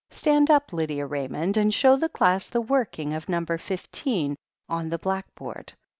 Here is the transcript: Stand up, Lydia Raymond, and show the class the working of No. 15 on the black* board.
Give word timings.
Stand 0.09 0.49
up, 0.49 0.73
Lydia 0.73 1.05
Raymond, 1.05 1.57
and 1.57 1.71
show 1.71 1.95
the 1.95 2.09
class 2.09 2.49
the 2.49 2.59
working 2.59 3.13
of 3.13 3.29
No. 3.29 3.45
15 3.45 4.35
on 4.67 4.89
the 4.89 4.97
black* 4.97 5.27
board. 5.35 5.73